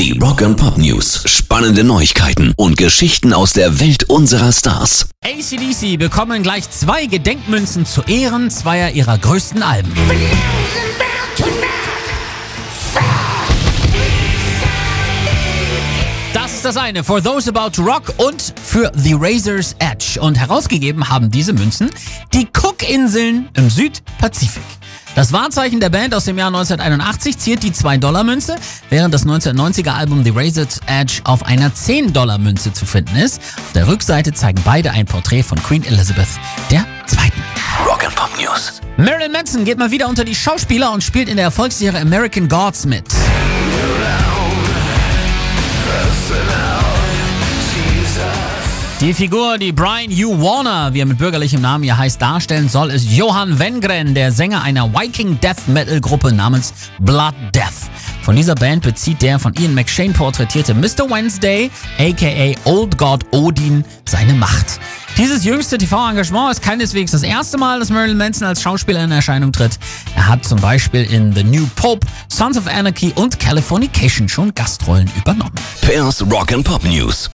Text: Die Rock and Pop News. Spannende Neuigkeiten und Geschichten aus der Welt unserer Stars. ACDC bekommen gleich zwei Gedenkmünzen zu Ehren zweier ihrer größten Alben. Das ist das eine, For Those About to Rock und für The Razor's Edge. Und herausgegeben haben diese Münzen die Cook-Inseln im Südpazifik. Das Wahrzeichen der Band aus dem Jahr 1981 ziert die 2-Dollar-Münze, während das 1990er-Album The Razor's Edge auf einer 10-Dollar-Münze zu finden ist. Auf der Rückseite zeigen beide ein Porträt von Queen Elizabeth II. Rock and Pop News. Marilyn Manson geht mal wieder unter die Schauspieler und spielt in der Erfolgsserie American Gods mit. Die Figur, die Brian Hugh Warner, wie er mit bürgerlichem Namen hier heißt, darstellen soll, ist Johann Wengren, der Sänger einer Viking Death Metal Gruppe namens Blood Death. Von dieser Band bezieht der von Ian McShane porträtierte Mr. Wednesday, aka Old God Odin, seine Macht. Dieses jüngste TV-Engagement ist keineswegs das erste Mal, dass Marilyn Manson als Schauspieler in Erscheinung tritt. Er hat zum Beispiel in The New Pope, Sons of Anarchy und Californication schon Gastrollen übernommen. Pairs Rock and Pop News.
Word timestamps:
Die 0.00 0.18
Rock 0.18 0.40
and 0.40 0.56
Pop 0.56 0.78
News. 0.78 1.24
Spannende 1.26 1.84
Neuigkeiten 1.84 2.54
und 2.56 2.78
Geschichten 2.78 3.34
aus 3.34 3.52
der 3.52 3.80
Welt 3.80 4.04
unserer 4.04 4.50
Stars. 4.50 5.10
ACDC 5.22 5.98
bekommen 5.98 6.42
gleich 6.42 6.70
zwei 6.70 7.04
Gedenkmünzen 7.04 7.84
zu 7.84 8.00
Ehren 8.04 8.48
zweier 8.50 8.92
ihrer 8.92 9.18
größten 9.18 9.62
Alben. 9.62 9.92
Das 16.32 16.54
ist 16.54 16.64
das 16.64 16.78
eine, 16.78 17.04
For 17.04 17.22
Those 17.22 17.50
About 17.50 17.72
to 17.72 17.82
Rock 17.82 18.14
und 18.16 18.54
für 18.64 18.90
The 18.96 19.12
Razor's 19.12 19.76
Edge. 19.80 20.18
Und 20.18 20.38
herausgegeben 20.38 21.10
haben 21.10 21.30
diese 21.30 21.52
Münzen 21.52 21.90
die 22.32 22.48
Cook-Inseln 22.58 23.50
im 23.52 23.68
Südpazifik. 23.68 24.79
Das 25.20 25.34
Wahrzeichen 25.34 25.80
der 25.80 25.90
Band 25.90 26.14
aus 26.14 26.24
dem 26.24 26.38
Jahr 26.38 26.46
1981 26.46 27.36
ziert 27.36 27.62
die 27.62 27.72
2-Dollar-Münze, 27.72 28.56
während 28.88 29.12
das 29.12 29.26
1990er-Album 29.26 30.24
The 30.24 30.30
Razor's 30.34 30.80
Edge 30.86 31.20
auf 31.24 31.44
einer 31.44 31.68
10-Dollar-Münze 31.68 32.72
zu 32.72 32.86
finden 32.86 33.16
ist. 33.16 33.38
Auf 33.58 33.72
der 33.74 33.86
Rückseite 33.86 34.32
zeigen 34.32 34.62
beide 34.64 34.92
ein 34.92 35.04
Porträt 35.04 35.42
von 35.42 35.62
Queen 35.62 35.84
Elizabeth 35.84 36.26
II. 36.70 36.80
Rock 37.86 38.02
and 38.02 38.14
Pop 38.14 38.30
News. 38.40 38.80
Marilyn 38.96 39.32
Manson 39.32 39.66
geht 39.66 39.76
mal 39.76 39.90
wieder 39.90 40.08
unter 40.08 40.24
die 40.24 40.34
Schauspieler 40.34 40.90
und 40.90 41.04
spielt 41.04 41.28
in 41.28 41.36
der 41.36 41.44
Erfolgsserie 41.44 42.00
American 42.00 42.48
Gods 42.48 42.86
mit. 42.86 43.04
Die 49.00 49.14
Figur, 49.14 49.56
die 49.56 49.72
Brian 49.72 50.10
Hugh 50.10 50.42
Warner, 50.42 50.92
wie 50.92 51.00
er 51.00 51.06
mit 51.06 51.16
bürgerlichem 51.16 51.62
Namen 51.62 51.84
hier 51.84 51.96
heißt, 51.96 52.20
darstellen 52.20 52.68
soll, 52.68 52.90
ist 52.90 53.10
Johann 53.10 53.58
Wengren, 53.58 54.14
der 54.14 54.30
Sänger 54.30 54.62
einer 54.62 54.92
Viking 54.92 55.40
Death 55.40 55.68
Metal 55.68 56.02
Gruppe 56.02 56.32
namens 56.32 56.74
Blood 56.98 57.32
Death. 57.54 57.88
Von 58.20 58.36
dieser 58.36 58.54
Band 58.54 58.82
bezieht 58.82 59.22
der 59.22 59.38
von 59.38 59.54
Ian 59.54 59.74
McShane 59.74 60.12
porträtierte 60.12 60.74
Mr. 60.74 61.08
Wednesday, 61.08 61.70
aka 61.98 62.54
Old 62.64 62.98
God 62.98 63.24
Odin, 63.30 63.86
seine 64.04 64.34
Macht. 64.34 64.78
Dieses 65.16 65.44
jüngste 65.44 65.78
TV-Engagement 65.78 66.50
ist 66.50 66.62
keineswegs 66.62 67.12
das 67.12 67.22
erste 67.22 67.56
Mal, 67.56 67.78
dass 67.78 67.88
Marilyn 67.88 68.18
Manson 68.18 68.46
als 68.46 68.60
Schauspieler 68.60 69.02
in 69.02 69.12
Erscheinung 69.12 69.50
tritt. 69.50 69.78
Er 70.14 70.28
hat 70.28 70.44
zum 70.44 70.60
Beispiel 70.60 71.04
in 71.04 71.34
The 71.34 71.42
New 71.42 71.66
Pope, 71.74 72.06
Sons 72.28 72.58
of 72.58 72.66
Anarchy 72.66 73.12
und 73.14 73.38
Californication 73.38 74.28
schon 74.28 74.54
Gastrollen 74.54 75.10
übernommen. 75.16 75.54
Pairs 75.80 76.22
Rock 76.30 76.52
and 76.52 76.64
Pop 76.64 76.84
News. 76.84 77.28